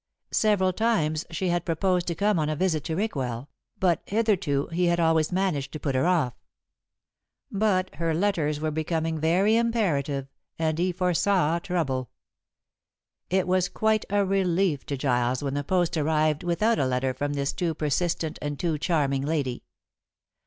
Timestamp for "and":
10.57-10.79, 18.41-18.59